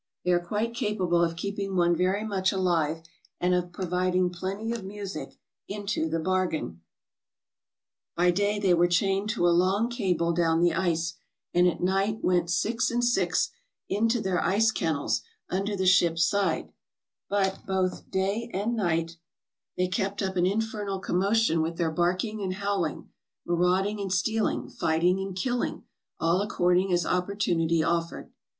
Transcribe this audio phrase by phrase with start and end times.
[0.25, 3.03] They are quite capable of keeping one very much alive,
[3.39, 6.81] and of providing plenty of music into the bargain.
[8.15, 8.73] By 504 TRAVELERS AND EXPLORERS day they
[9.13, 11.13] were chained to a long cable down the ice,
[11.53, 13.51] and at night went, six and six,
[13.89, 16.73] into their ice kennels under the ship's side;
[17.29, 19.07] but, both night and day,
[19.77, 23.09] they kept up an infernal commotion with their barking and howling,
[23.45, 25.83] marauding and stealing, fight ing and killing,
[26.19, 28.31] all according as opportunity offered.